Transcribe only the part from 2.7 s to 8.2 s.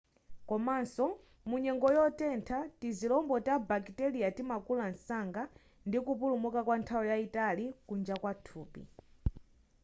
tizilombo ta bakiteriya timakula msanga ndi kupulumuka kwa nthawi yayitali kunja